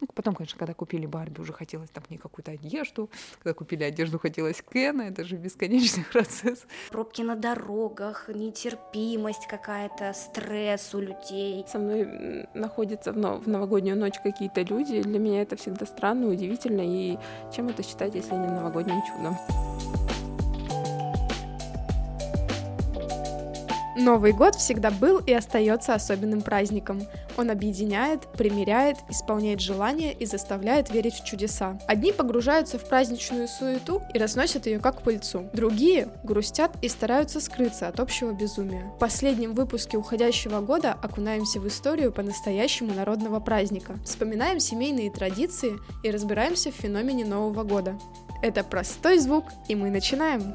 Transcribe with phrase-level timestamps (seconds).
[0.00, 3.10] Ну, потом, конечно, когда купили Барби, уже хотелось там не какую-то одежду.
[3.42, 5.02] Когда купили одежду, хотелось Кена.
[5.02, 6.64] Это же бесконечный процесс.
[6.90, 11.64] Пробки на дорогах, нетерпимость какая-то, стресс у людей.
[11.68, 15.02] Со мной находятся в, в новогоднюю ночь какие-то люди.
[15.02, 16.82] Для меня это всегда странно, удивительно.
[16.82, 17.18] И
[17.54, 19.36] чем это считать, если не новогодним чудом?
[24.00, 27.02] Новый год всегда был и остается особенным праздником.
[27.36, 31.78] Он объединяет, примиряет, исполняет желания и заставляет верить в чудеса.
[31.86, 35.50] Одни погружаются в праздничную суету и разносят ее как пыльцу.
[35.52, 38.90] Другие грустят и стараются скрыться от общего безумия.
[38.96, 43.98] В последнем выпуске уходящего года окунаемся в историю по-настоящему народного праздника.
[44.06, 47.98] Вспоминаем семейные традиции и разбираемся в феномене Нового года.
[48.40, 50.54] Это простой звук, и мы начинаем!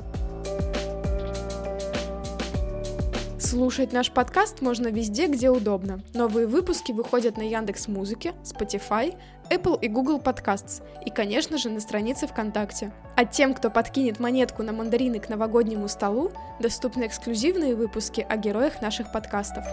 [3.46, 6.00] Слушать наш подкаст можно везде, где удобно.
[6.16, 9.16] Новые выпуски выходят на Яндекс Музыке, Spotify,
[9.52, 12.92] Apple и Google Podcasts и, конечно же, на странице ВКонтакте.
[13.16, 18.82] А тем, кто подкинет монетку на мандарины к новогоднему столу, доступны эксклюзивные выпуски о героях
[18.82, 19.64] наших подкастов.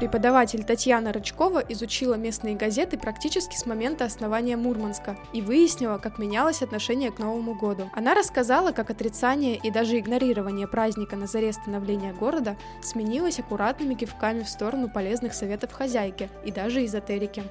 [0.00, 6.62] Преподаватель Татьяна Рычкова изучила местные газеты практически с момента основания Мурманска и выяснила, как менялось
[6.62, 7.90] отношение к Новому году.
[7.92, 14.42] Она рассказала, как отрицание и даже игнорирование праздника на заре становления города сменилось аккуратными кивками
[14.42, 17.42] в сторону полезных советов хозяйки и даже эзотерики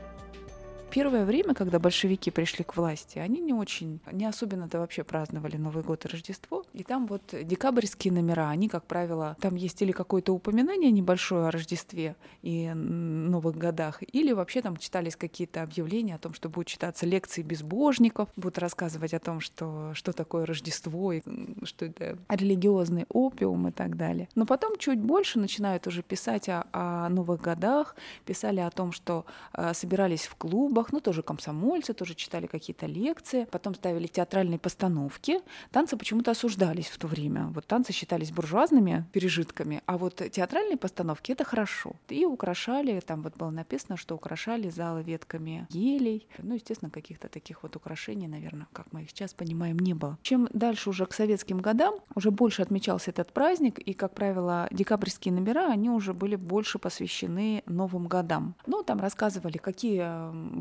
[0.90, 5.84] первое время, когда большевики пришли к власти, они не очень, не особенно-то вообще праздновали Новый
[5.84, 6.66] год и Рождество.
[6.74, 11.52] И там вот декабрьские номера, они, как правило, там есть или какое-то упоминание небольшое о
[11.52, 17.06] Рождестве и Новых годах, или вообще там читались какие-то объявления о том, что будут читаться
[17.06, 21.22] лекции безбожников, будут рассказывать о том, что, что такое Рождество, и
[21.64, 24.28] что это религиозный опиум и так далее.
[24.36, 27.96] Но потом чуть больше начинают уже писать о, о Новых годах,
[28.26, 32.86] писали о том, что э, собирались в клубах, клубах, ну тоже комсомольцы, тоже читали какие-то
[32.86, 35.40] лекции, потом ставили театральные постановки.
[35.72, 37.48] Танцы почему-то осуждались в то время.
[37.54, 41.92] Вот танцы считались буржуазными пережитками, а вот театральные постановки— это хорошо.
[42.10, 47.64] И украшали, там вот было написано, что украшали залы ветками елей, ну, естественно, каких-то таких
[47.64, 50.18] вот украшений, наверное, как мы их сейчас понимаем, не было.
[50.22, 55.34] Чем дальше уже к советским годам, уже больше отмечался этот праздник, и, как правило, декабрьские
[55.34, 58.56] номера, они уже были больше посвящены Новым годам.
[58.68, 60.00] Ну, там рассказывали, какие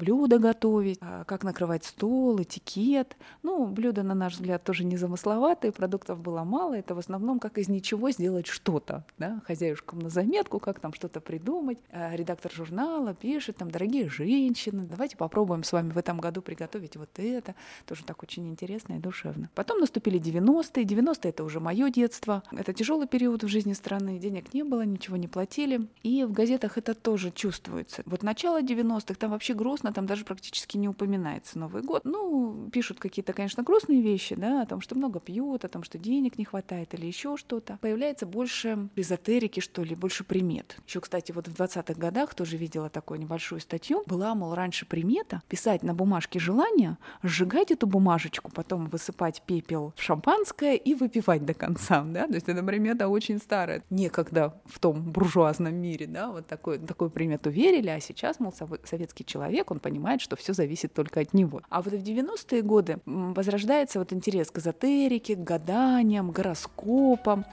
[0.08, 3.16] блюда готовить, а, как накрывать стол, этикет.
[3.42, 6.78] Ну, блюда, на наш взгляд, тоже незамысловатые, продуктов было мало.
[6.78, 11.20] Это в основном как из ничего сделать что-то, да, хозяюшкам на заметку, как там что-то
[11.20, 11.76] придумать.
[11.92, 16.96] А, редактор журнала пишет, там, дорогие женщины, давайте попробуем с вами в этом году приготовить
[16.96, 17.54] вот это.
[17.84, 19.50] Тоже так очень интересно и душевно.
[19.54, 20.84] Потом наступили 90-е.
[20.84, 22.42] 90-е— это уже мое детство.
[22.50, 24.18] Это тяжелый период в жизни страны.
[24.18, 25.86] Денег не было, ничего не платили.
[26.02, 28.02] И в газетах это тоже чувствуется.
[28.06, 32.02] Вот начало 90-х, там вообще грустно, там даже практически не упоминается Новый год.
[32.04, 35.98] Ну, пишут какие-то, конечно, грустные вещи, да, о том, что много пьют, о том, что
[35.98, 37.78] денег не хватает или еще что-то.
[37.80, 40.76] Появляется больше эзотерики, что ли, больше примет.
[40.86, 44.04] Еще, кстати, вот в 20-х годах тоже видела такую небольшую статью.
[44.06, 50.02] Была, мол, раньше примета писать на бумажке желания, сжигать эту бумажечку, потом высыпать пепел в
[50.02, 53.82] шампанское и выпивать до конца, да, то есть эта примета очень старая.
[53.90, 58.54] Некогда в том буржуазном мире, да, вот такой, такую примету верили, а сейчас, мол,
[58.84, 61.62] советский человек, он понимает, что все зависит только от него.
[61.70, 67.46] А вот в 90-е годы возрождается вот интерес к эзотерике, к гаданиям, гороскопам.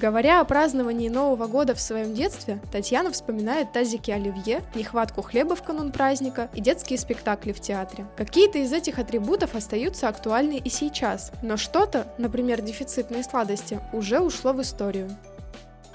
[0.00, 5.62] Говоря о праздновании Нового года в своем детстве, Татьяна вспоминает тазики оливье, нехватку хлеба в
[5.62, 8.06] канун праздника и детские спектакли в театре.
[8.16, 14.52] Какие-то из этих атрибутов остаются актуальны и сейчас, но что-то, например, дефицитные сладости, уже ушло
[14.52, 15.10] в историю.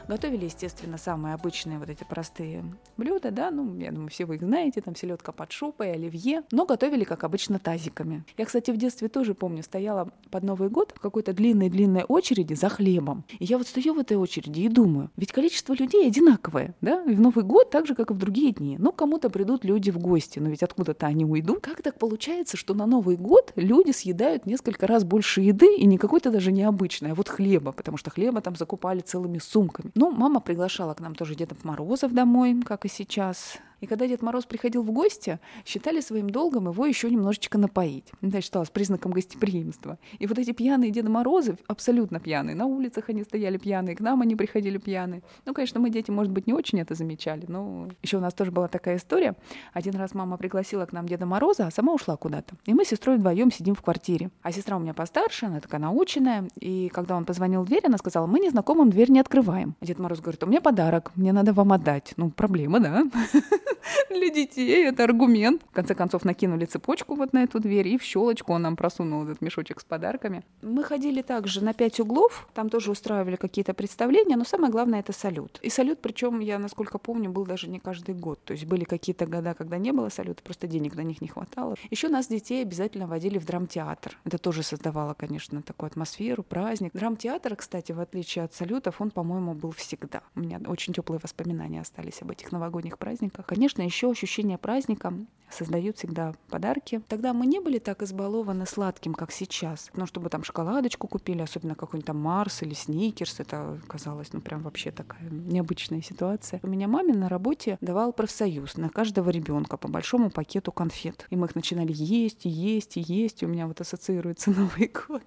[0.10, 2.66] Готовили, естественно, самые обычные вот эти простые
[2.98, 6.66] блюда, да, ну, я думаю, все вы их знаете, там селедка под шубой, оливье, но
[6.66, 8.24] готовили, как обычно, тазиками.
[8.36, 12.70] Я, кстати, в детстве тоже помню, стояла под Новый год в какой-то длинной-длинной очереди за
[12.70, 13.24] хлебом.
[13.38, 17.14] И я вот стою в этой очереди и думаю, ведь количество людей одинаковое, да, и
[17.14, 18.78] в Новый год так же, как и в другие дни.
[18.80, 21.60] Ну, кому-то придут люди в гости, но ведь откуда-то они уйдут.
[21.60, 26.00] Как так получается, что на Новый год люди съедают несколько раз больше еды, и не
[26.00, 29.92] какой-то даже необычный, а вот хлеба, потому что хлеба там закупали целыми сумками.
[30.00, 33.58] Ну, мама приглашала к нам тоже Дедов Морозов домой, как и сейчас.
[33.82, 38.12] И когда Дед Мороз приходил в гости, считали своим долгом его еще немножечко напоить.
[38.22, 39.98] Это считалось признаком гостеприимства.
[40.20, 44.22] И вот эти пьяные Деда Морозы, абсолютно пьяные, на улицах они стояли пьяные, к нам
[44.22, 45.22] они приходили пьяные.
[45.46, 48.52] Ну, конечно, мы, дети, может быть, не очень это замечали, но еще у нас тоже
[48.52, 49.36] была такая история.
[49.74, 52.56] Один раз мама пригласила к нам Деда Мороза, а сама ушла куда-то.
[52.66, 54.30] И мы с сестрой вдвоем сидим в квартире.
[54.42, 56.48] А сестра у меня постарше, она такая наученная.
[56.60, 59.76] И когда он позвонил в дверь, она сказала, мы незнакомым дверь не открываем.
[59.82, 62.14] Дед Мороз говорит, у меня подарок, мне надо вам отдать.
[62.18, 63.04] Ну, проблема, да?
[64.10, 65.64] Для детей это аргумент.
[65.70, 69.24] В конце концов, накинули цепочку вот на эту дверь, и в щелочку он нам просунул
[69.24, 70.44] этот мешочек с подарками.
[70.62, 75.14] Мы ходили также на пять углов, там тоже устраивали какие-то представления, но самое главное— это
[75.14, 75.60] салют.
[75.62, 78.44] И салют, причем я, насколько помню, был даже не каждый год.
[78.44, 81.76] То есть были какие-то года, когда не было салюта, просто денег на них не хватало.
[81.90, 84.18] Еще нас, детей, обязательно водили в драмтеатр.
[84.26, 86.94] Это тоже создавало, конечно, такую атмосферу, праздник.
[86.94, 90.22] Драмтеатр, кстати, в отличие от салютов, он, по-моему, был всегда.
[90.36, 93.52] У меня очень теплые воспоминания остались об этих новогодних праздниках.
[93.60, 95.14] Конечно, еще ощущение праздника
[95.50, 97.02] создают всегда подарки.
[97.10, 99.90] Тогда мы не были так избалованы сладким, как сейчас.
[99.96, 104.62] Ну, чтобы там шоколадочку купили, особенно какой-нибудь там Марс или Сникерс, это казалось, ну, прям
[104.62, 106.62] вообще такая необычная ситуация.
[106.64, 111.28] У меня маме на работе давал профсоюз на каждого ребенка по большому пакету конфет.
[111.30, 113.44] И мы их начинали есть, и есть, и есть.
[113.44, 115.22] И у меня вот ассоциируется Новый год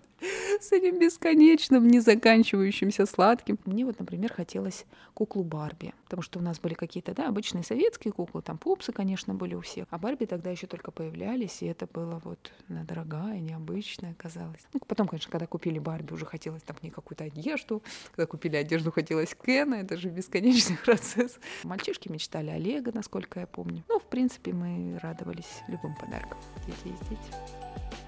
[0.60, 3.58] с этим бесконечным, незаканчивающимся сладким.
[3.64, 4.84] Мне вот, например, хотелось
[5.14, 9.34] куклу Барби, потому что у нас были какие-то, да, обычные советские куклы, там пупсы, конечно,
[9.34, 13.40] были у всех, а Барби тогда еще только появлялись, и это было вот да, дорогая,
[13.40, 14.60] необычная казалось.
[14.72, 17.82] Ну, потом, конечно, когда купили Барби, уже хотелось там не какую-то одежду,
[18.14, 21.38] когда купили одежду, хотелось Кена, это же бесконечный процесс.
[21.64, 23.84] Мальчишки мечтали о Лего, насколько я помню.
[23.88, 26.38] Ну, в принципе, мы радовались любым подаркам.
[26.66, 28.01] Дети есть дети.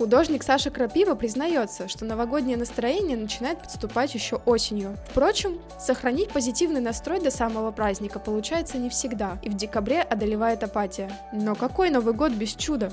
[0.00, 4.96] Художник Саша Крапива признается, что новогоднее настроение начинает подступать еще осенью.
[5.10, 11.12] Впрочем, сохранить позитивный настрой до самого праздника получается не всегда, и в декабре одолевает апатия.
[11.34, 12.90] Но какой Новый год без чуда?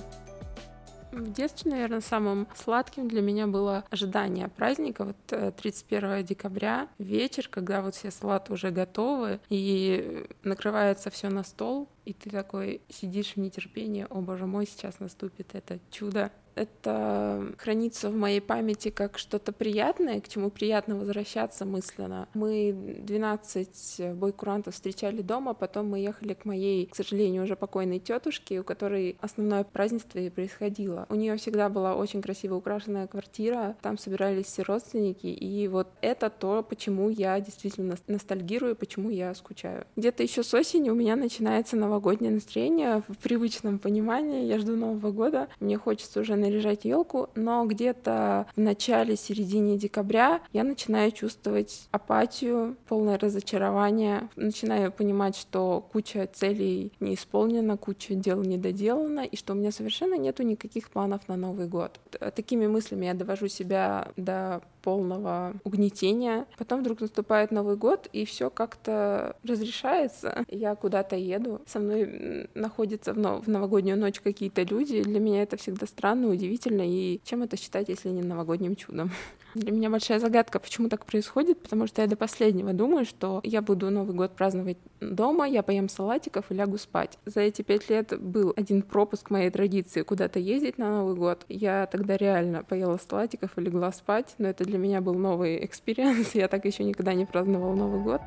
[1.13, 5.05] В детстве, наверное, самым сладким для меня было ожидание праздника.
[5.05, 11.45] Вот 31 э, декабря, вечер, когда вот все салаты уже готовы, и накрывается все на
[11.45, 17.53] стол, и ты такой сидишь в нетерпении, о боже мой, сейчас наступит это чудо, это
[17.57, 22.27] хранится в моей памяти как что-то приятное, к чему приятно возвращаться мысленно.
[22.33, 28.59] Мы 12 бойкурантов встречали дома, потом мы ехали к моей, к сожалению, уже покойной тетушке,
[28.59, 31.05] у которой основное празднество и происходило.
[31.09, 36.29] У нее всегда была очень красиво украшенная квартира, там собирались все родственники, и вот это
[36.29, 39.85] то, почему я действительно ностальгирую, почему я скучаю.
[39.95, 44.45] Где-то еще с осени у меня начинается новогоднее настроение в привычном понимании.
[44.45, 50.63] Я жду Нового года, мне хочется уже наряжать елку, но где-то в начале-середине декабря я
[50.63, 58.57] начинаю чувствовать апатию, полное разочарование, начинаю понимать, что куча целей не исполнена, куча дел не
[58.57, 61.99] доделана, и что у меня совершенно нету никаких планов на Новый год.
[62.35, 66.45] Такими мыслями я довожу себя до полного угнетения.
[66.57, 70.45] Потом вдруг наступает Новый год, и все как-то разрешается.
[70.47, 75.03] Я куда-то еду, со мной находятся в, в новогоднюю ночь какие-то люди.
[75.03, 76.83] Для меня это всегда странно, удивительно.
[76.85, 79.11] И чем это считать, если не новогодним чудом?
[79.55, 83.61] Для меня большая загадка, почему так происходит, потому что я до последнего думаю, что я
[83.61, 87.17] буду Новый год праздновать дома, я поем салатиков и лягу спать.
[87.25, 91.45] За эти пять лет был один пропуск моей традиции куда-то ездить на Новый год.
[91.49, 96.31] Я тогда реально поела салатиков и легла спать, но это для меня был новый experience,
[96.35, 98.21] я так еще никогда не праздновала Новый год.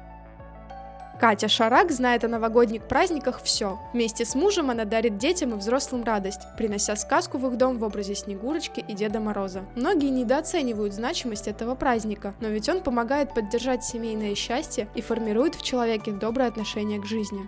[1.21, 3.79] Катя Шарак знает о новогодних праздниках все.
[3.93, 7.85] Вместе с мужем она дарит детям и взрослым радость, принося сказку в их дом в
[7.85, 9.67] образе Снегурочки и Деда Мороза.
[9.77, 15.63] Многие недооценивают значимость этого праздника, но ведь он помогает поддержать семейное счастье и формирует в
[15.63, 17.47] человеке доброе отношение к жизни.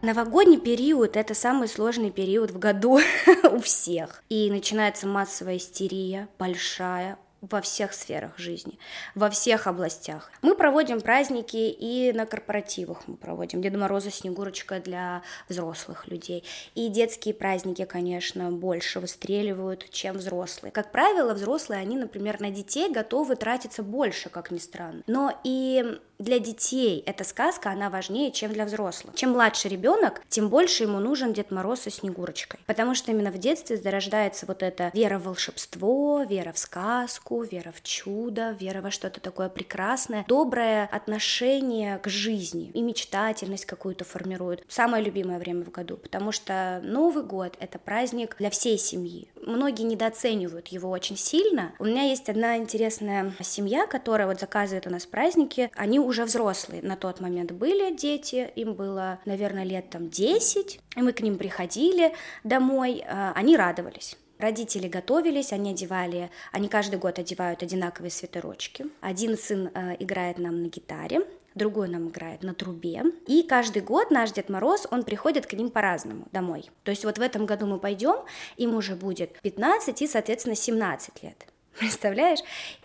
[0.00, 3.00] Новогодний период– это самый сложный период в году
[3.50, 4.22] у всех.
[4.28, 7.18] И начинается массовая истерия, большая,
[7.50, 8.78] во всех сферах жизни,
[9.14, 10.30] во всех областях.
[10.42, 13.62] Мы проводим праздники и на корпоративах мы проводим.
[13.62, 16.44] Деда Мороза, Снегурочка для взрослых людей.
[16.74, 20.72] И детские праздники, конечно, больше выстреливают, чем взрослые.
[20.72, 25.02] Как правило, взрослые, они, например, на детей готовы тратиться больше, как ни странно.
[25.06, 29.14] Но и для детей эта сказка, она важнее, чем для взрослых.
[29.14, 32.60] Чем младше ребенок, тем больше ему нужен Дед Мороз со Снегурочкой.
[32.66, 37.72] Потому что именно в детстве зарождается вот эта вера в волшебство, вера в сказку, вера
[37.72, 44.64] в чудо, вера во что-то такое прекрасное, доброе отношение к жизни и мечтательность какую-то формирует.
[44.68, 49.28] Самое любимое время в году, потому что Новый год— это праздник для всей семьи.
[49.46, 51.72] многие недооценивают его очень сильно.
[51.78, 55.70] У меня есть одна интересная семья, которая вот заказывает у нас праздники.
[55.74, 61.02] Они уже взрослые на тот момент были дети, им было, наверное, лет там 10, и
[61.02, 64.16] мы к ним приходили домой, а, они радовались.
[64.38, 68.86] Родители готовились, они одевали, они каждый год одевают одинаковые свитерочки.
[69.00, 71.20] Один сын э, играет нам на гитаре,
[71.54, 73.04] другой нам играет на трубе.
[73.26, 76.68] И каждый год наш Дед Мороз, он приходит к ним по-разному домой.
[76.82, 78.24] То есть вот в этом году мы пойдем,
[78.56, 81.46] им уже будет 15 и, соответственно, 17 лет.
[81.78, 82.40] Представляешь?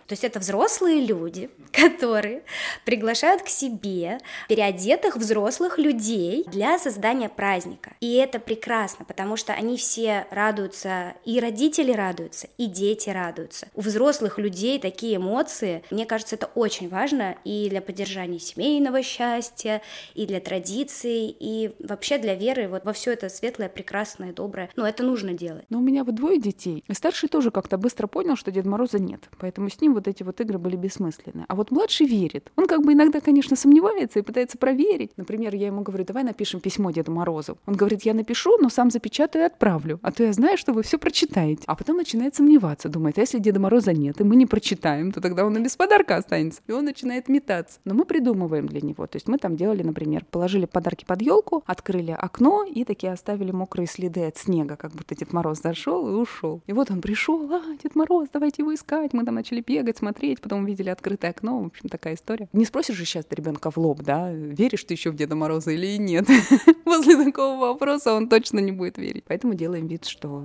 [0.09, 2.41] То есть это взрослые люди, которые
[2.83, 7.93] приглашают к себе переодетых взрослых людей для создания праздника.
[8.01, 13.67] И это прекрасно, потому что они все радуются, и родители радуются, и дети радуются.
[13.75, 19.83] У взрослых людей такие эмоции, мне кажется, это очень важно и для поддержания семейного счастья,
[20.15, 24.71] и для традиций, и вообще для веры вот во все это светлое, прекрасное, доброе.
[24.75, 25.65] Но это нужно делать.
[25.69, 26.83] Но у меня вот двое детей.
[26.87, 29.29] И старший тоже как-то быстро понял, что Деда Мороза нет.
[29.37, 31.45] Поэтому с ним вот эти вот игры были бессмысленны.
[31.47, 32.51] А вот младший верит.
[32.55, 35.11] Он как бы иногда, конечно, сомневается и пытается проверить.
[35.17, 37.57] Например, я ему говорю, давай напишем письмо Деду Морозу.
[37.65, 39.99] Он говорит, я напишу, но сам запечатаю и отправлю.
[40.01, 41.63] А то я знаю, что вы все прочитаете.
[41.67, 45.21] А потом начинает сомневаться, думает, а если Деда Мороза нет, и мы не прочитаем, то
[45.21, 46.61] тогда он и без подарка останется.
[46.67, 47.79] И он начинает метаться.
[47.85, 49.05] Но мы придумываем для него.
[49.07, 53.51] То есть мы там делали, например, положили подарки под елку, открыли окно и такие оставили
[53.51, 56.61] мокрые следы от снега, как будто Дед Мороз зашел и ушел.
[56.67, 59.13] И вот он пришел, а, Дед Мороз, давайте его искать.
[59.13, 62.50] Мы там начали бегать, смотреть смотреть, потом увидели открытое окно, в общем, такая история.
[62.53, 65.98] Не спросишь же сейчас ребенка в лоб, да, веришь ты еще в Деда Мороза или
[65.98, 66.25] нет.
[66.84, 69.24] После такого вопроса он точно не будет верить.
[69.27, 70.43] Поэтому делаем вид, что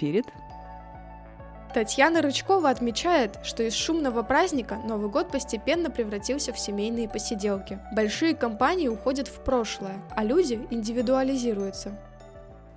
[0.00, 0.26] верит.
[1.74, 7.78] Татьяна Рычкова отмечает, что из шумного праздника Новый год постепенно превратился в семейные посиделки.
[7.94, 11.96] Большие компании уходят в прошлое, а люди индивидуализируются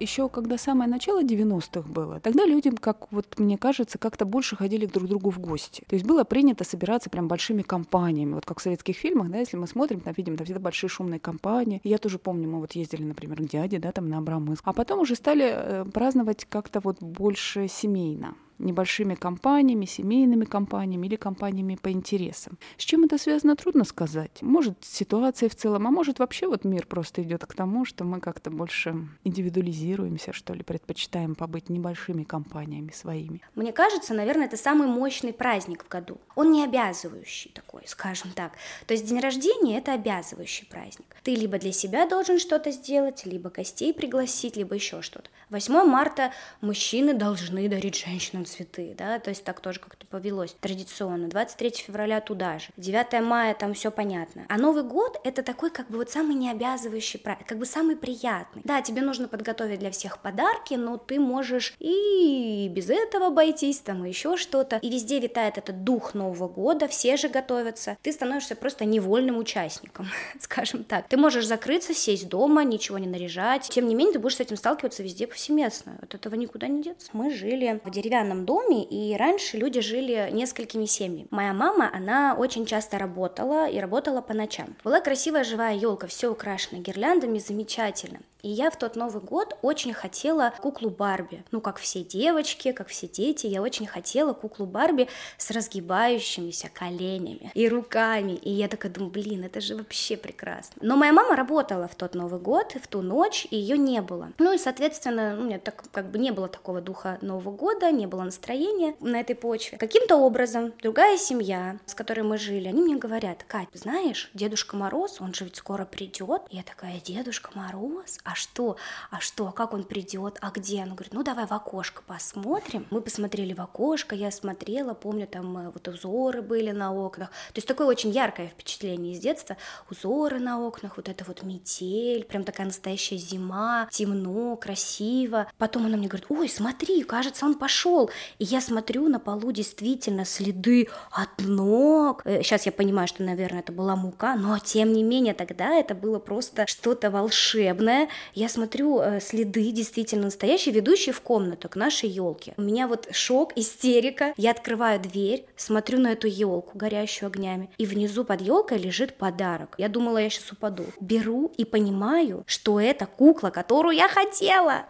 [0.04, 4.86] еще когда самое начало 90-х было, тогда людям, как вот мне кажется, как-то больше ходили
[4.86, 5.84] друг к другу в гости.
[5.88, 9.58] То есть было принято собираться прям большими компаниями, вот как в советских фильмах, да, если
[9.58, 11.82] мы смотрим, там видим, там всегда большие шумные компании.
[11.84, 14.62] Я тоже помню, мы вот ездили, например, к дяде, да, там на Абрамыск.
[14.66, 21.16] А потом уже стали э, праздновать как-то вот больше семейно небольшими компаниями, семейными компаниями или
[21.16, 22.58] компаниями по интересам.
[22.78, 24.42] С чем это связано, трудно сказать.
[24.42, 28.20] Может, ситуация в целом, а может, вообще вот мир просто идет к тому, что мы
[28.20, 33.42] как-то больше индивидуализируемся, что ли, предпочитаем побыть небольшими компаниями своими.
[33.56, 36.20] Мне кажется, наверное, это самый мощный праздник в году.
[36.36, 38.54] Он не обязывающий такой, скажем так.
[38.88, 41.16] То есть день рождения— это обязывающий праздник.
[41.24, 45.30] Ты либо для себя должен что-то сделать, либо гостей пригласить, либо еще что-то.
[45.50, 46.32] 8 марта
[46.62, 51.28] мужчины должны дарить женщинам цветы, да, то есть так тоже как-то повелось традиционно.
[51.28, 52.68] 23 февраля туда же.
[52.78, 54.46] 9 мая там все понятно.
[54.50, 58.62] А Новый год это такой как бы вот самый необязывающий праздник, как бы самый приятный.
[58.64, 64.04] Да, тебе нужно подготовить для всех подарки, но ты можешь и без этого обойтись, там
[64.04, 64.78] еще что-то.
[64.78, 67.98] И везде витает этот дух Нового года, все же готовятся.
[68.02, 70.08] Ты становишься просто невольным участником,
[70.40, 71.08] скажем так.
[71.08, 73.70] Ты можешь закрыться, сесть дома, ничего не наряжать.
[73.70, 75.98] Тем не менее, ты будешь с этим сталкиваться везде повсеместно.
[76.02, 77.10] От этого никуда не деться.
[77.14, 81.28] Мы жили в деревянном доме, и раньше люди жили несколькими семьями.
[81.32, 84.76] Моя мама, она очень часто работала и работала по ночам.
[84.84, 88.20] Была красивая живая елка, все украшено гирляндами, замечательно.
[88.44, 91.46] И я в тот Новый год очень хотела куклу Барби.
[91.52, 95.08] Ну, как все девочки, как все дети, я очень хотела куклу Барби
[95.38, 98.34] с разгибающимися коленями и руками.
[98.34, 100.76] И я такая думаю, блин, это же вообще прекрасно.
[100.82, 104.34] Но моя мама работала в тот Новый год, в ту ночь, и ее не было.
[104.40, 108.08] Ну и, соответственно, у меня так как бы не было такого духа Нового года, не
[108.08, 109.78] было настроения на этой почве.
[109.78, 115.22] Каким-то образом другая семья, с которой мы жили, они мне говорят, Кать, знаешь, Дедушка Мороз,
[115.22, 116.42] он же ведь скоро придет.
[116.50, 118.20] Я такая, Дедушка Мороз?
[118.26, 118.78] А а что,
[119.12, 120.82] а что, а как он придет, а где?
[120.82, 122.88] Она говорит, ну давай в окошко посмотрим.
[122.90, 127.30] Мы посмотрели в окошко, я смотрела, помню, там э, вот узоры были на окнах.
[127.30, 129.56] То есть такое очень яркое впечатление из детства.
[129.92, 135.48] Узоры на окнах, вот это вот метель, прям такая настоящая зима, темно, красиво.
[135.60, 138.10] Потом она мне говорит, ой, смотри, кажется, он пошел.
[138.40, 142.24] И я смотрю, на полу действительно следы от ног.
[142.26, 145.94] Сейчас э, я понимаю, что, наверное, это была мука, но тем не менее тогда это
[145.94, 152.10] было просто что-то волшебное, я смотрю э, следы действительно настоящие, ведущие в комнату к нашей
[152.10, 152.54] елке.
[152.58, 154.34] У меня вот шок, истерика.
[154.38, 159.76] Я открываю дверь, смотрю на эту елку, горящую огнями, и внизу под елкой лежит подарок.
[159.78, 160.86] Я думала, я сейчас упаду.
[161.00, 164.86] Беру и понимаю, что это кукла, которую я хотела.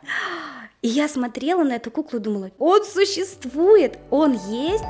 [0.82, 4.84] И я смотрела на эту куклу и думала, он существует, он есть.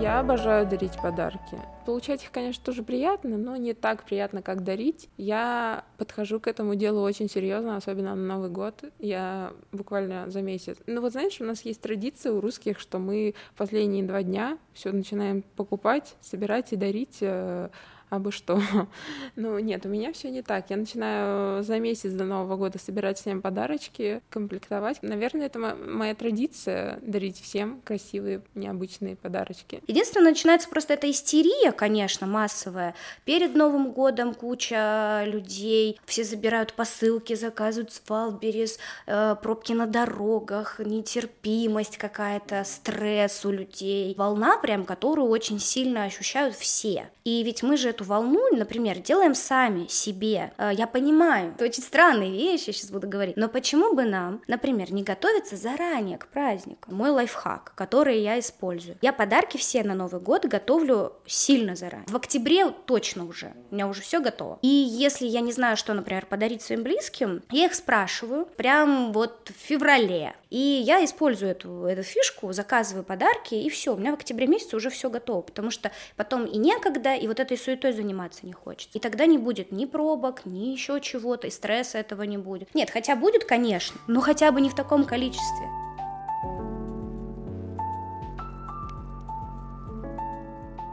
[0.00, 1.58] Я обожаю дарить подарки.
[1.84, 5.08] Получать их, конечно, тоже приятно, но не так приятно, как дарить.
[5.16, 8.84] Я подхожу к этому делу очень серьезно, особенно на Новый год.
[9.00, 10.76] Я буквально за месяц.
[10.86, 14.92] Ну вот знаешь, у нас есть традиция у русских, что мы последние два дня все
[14.92, 17.68] начинаем покупать, собирать и дарить э,
[18.10, 18.60] а бы что.
[19.36, 20.70] ну, нет, у меня все не так.
[20.70, 25.02] Я начинаю за месяц до Нового года собирать всем подарочки, комплектовать.
[25.02, 29.82] Наверное, это моя традиция дарить всем красивые, необычные подарочки.
[29.86, 32.94] Единственное, начинается просто эта истерия, конечно, массовая.
[33.24, 40.78] Перед Новым годом куча людей, все забирают посылки, заказывают с Валберис, э, пробки на дорогах,
[40.78, 44.14] нетерпимость какая-то, стресс у людей.
[44.16, 47.10] Волна прям, которую очень сильно ощущают все.
[47.24, 50.52] И ведь мы же эту волну, например, делаем сами себе.
[50.56, 54.40] Э, я понимаю, это очень странные вещи, я сейчас буду говорить, но почему бы нам,
[54.46, 56.94] например, не готовиться заранее к празднику?
[56.94, 58.96] Мой лайфхак, который я использую.
[59.02, 62.06] Я подарки все на Новый год готовлю сильно заранее.
[62.08, 64.58] В октябре точно уже, у меня уже все готово.
[64.62, 69.50] И если я не знаю, что, например, подарить своим близким, я их спрашиваю прям вот
[69.50, 70.34] в феврале.
[70.50, 74.76] И я использую эту, эту фишку, заказываю подарки, и все, у меня в октябре месяце
[74.76, 78.98] уже все готово, потому что потом и некогда, и вот этой суетой заниматься не хочется.
[78.98, 82.74] И тогда не будет ни пробок, ни еще чего-то, и стресса этого не будет.
[82.74, 85.68] Нет, хотя будет, конечно, но хотя бы не в таком количестве.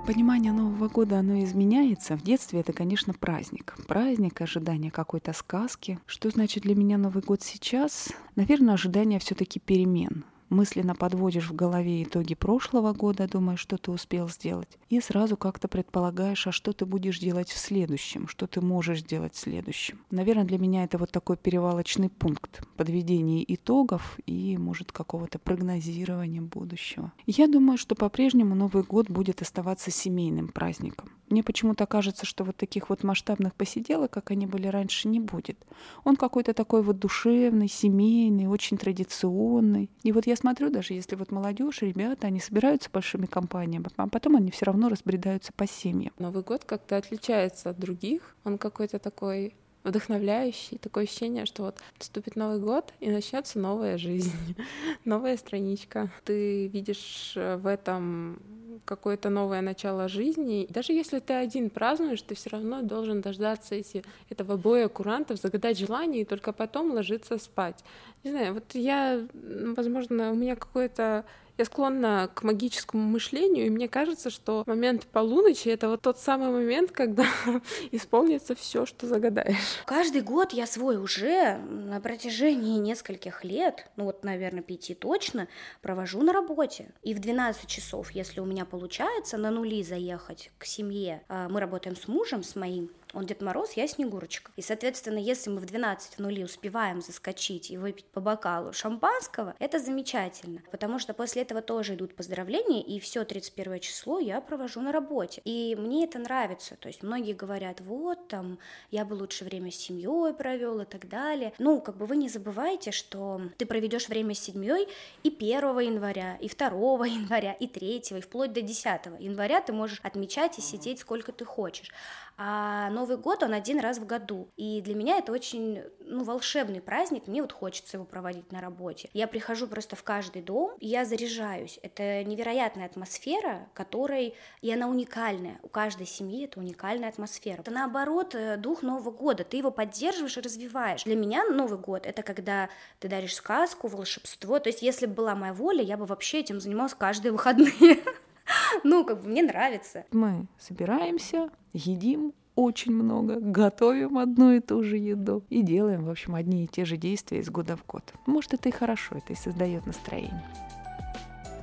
[0.05, 2.15] Понимание Нового года, оно изменяется.
[2.15, 3.75] В детстве это, конечно, праздник.
[3.87, 5.97] Праздник, ожидание какой-то сказки.
[6.05, 8.09] Что значит для меня Новый год сейчас?
[8.35, 10.23] Наверное, ожидание все таки перемен
[10.55, 15.67] мысленно подводишь в голове итоги прошлого года, думаешь, что ты успел сделать, и сразу как-то
[15.67, 19.99] предполагаешь, а что ты будешь делать в следующем, что ты можешь делать в следующем.
[20.09, 27.11] Наверное, для меня это вот такой перевалочный пункт подведения итогов и, может, какого-то прогнозирования будущего.
[27.27, 31.09] Я думаю, что по-прежнему Новый год будет оставаться семейным праздником.
[31.29, 35.57] Мне почему-то кажется, что вот таких вот масштабных посиделок, как они были раньше, не будет.
[36.03, 39.89] Он какой-то такой вот душевный, семейный, очень традиционный.
[40.03, 44.35] И вот я смотрю, даже если вот молодежь, ребята, они собираются большими компаниями, а потом
[44.35, 46.13] они все равно разбредаются по семьям.
[46.19, 48.35] Новый год как-то отличается от других.
[48.43, 49.55] Он какой-то такой
[49.85, 54.55] вдохновляющий, такое ощущение, что вот наступит Новый год и начнется новая жизнь,
[55.05, 56.09] новая страничка.
[56.23, 58.41] Ты видишь э, в этом
[58.85, 60.67] какое-то новое начало жизни.
[60.69, 65.77] Даже если ты один празднуешь, ты все равно должен дождаться эти, этого боя курантов, загадать
[65.77, 67.83] желание и только потом ложиться спать.
[68.23, 71.25] Не знаю, вот я, возможно, у меня какое-то
[71.57, 76.49] я склонна к магическому мышлению, и мне кажется, что момент полуночи— это вот тот самый
[76.49, 77.25] момент, когда
[77.91, 79.55] исполнится все, что загадаешь.
[79.85, 85.47] Каждый год я свой уже на протяжении нескольких лет, ну вот, наверное, пяти точно,
[85.81, 86.93] провожу на работе.
[87.03, 91.59] И в 12 часов, если у меня получается на нули заехать к семье, а, мы
[91.59, 94.51] работаем с мужем, с моим, он Дед Мороз, я Снегурочка.
[94.55, 99.55] И, соответственно, если мы в 12 в нули успеваем заскочить и выпить по бокалу шампанского,
[99.59, 104.81] это замечательно, потому что после этого тоже идут поздравления, и все 31 число я провожу
[104.81, 105.41] на работе.
[105.45, 108.59] И мне это нравится, то есть многие говорят, вот, там,
[108.91, 111.53] я бы лучше время с семьей провел и так далее.
[111.57, 114.87] Ну, как бы вы не забывайте, что ты проведешь время с семьей
[115.23, 116.67] и 1 января, и 2
[117.05, 118.85] января, и 3, и вплоть до 10
[119.19, 121.91] января ты можешь отмечать и сидеть сколько ты хочешь.
[122.37, 124.51] А Новый год, он один раз в году.
[124.57, 127.27] И для меня это очень, ну, волшебный праздник.
[127.27, 129.09] Мне вот хочется его проводить на работе.
[129.13, 131.79] Я прихожу просто в каждый дом, и я заряжаюсь.
[131.81, 134.35] Это невероятная атмосфера, которой...
[134.61, 135.59] И она уникальная.
[135.63, 137.61] У каждой семьи это уникальная атмосфера.
[137.61, 139.43] Это наоборот э, дух Нового года.
[139.43, 141.03] Ты его поддерживаешь и развиваешь.
[141.03, 142.69] Для меня Новый год— это когда
[142.99, 144.59] ты даришь сказку, волшебство.
[144.59, 147.99] То есть если бы была моя воля, я бы вообще этим занималась каждые выходные.
[148.83, 150.05] Ну, как бы мне нравится.
[150.11, 156.35] Мы собираемся, едим очень много, готовим одну и ту же еду и делаем, в общем,
[156.35, 158.13] одни и те же действия из года в год.
[158.25, 160.43] Может, это и хорошо, это и создает настроение.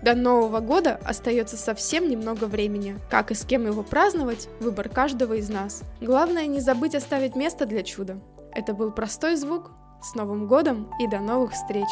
[0.02, 2.96] До Нового года остается совсем немного времени.
[3.08, 5.84] Как и с кем его праздновать– выбор каждого из нас.
[6.00, 8.18] Главное не забыть оставить место для чуда.
[8.52, 9.70] Это был простой звук.
[10.02, 11.86] С Новым годом и до новых встреч!